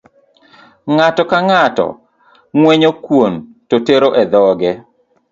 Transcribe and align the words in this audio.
Ng'ato 0.93 1.23
ka 1.31 1.37
ng'ato 1.47 1.87
ngwenyo 2.57 2.91
kuon 3.05 3.33
to 3.69 3.75
tero 3.87 4.09
e 4.21 4.23
dhoge. 4.31 4.71